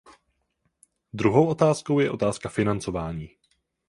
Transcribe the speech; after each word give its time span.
Druhou 1.13 1.47
otázkou 1.47 1.99
je 1.99 2.11
otázka 2.11 2.49
financování. 2.49 3.29